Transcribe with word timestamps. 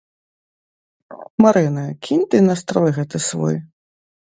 Марына, 1.47 1.85
кінь 2.09 2.27
ты 2.33 2.37
настрой 2.49 2.89
гэты 3.01 3.17
свой. 3.31 3.55